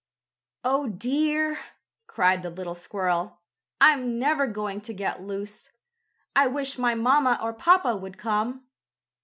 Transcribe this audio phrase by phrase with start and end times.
[0.63, 1.59] "Oh dear!"
[2.07, 3.37] cried the little squirrel.
[3.79, 5.69] "I'm never going to get loose.
[6.35, 8.65] I wish my mamma or papa would come!"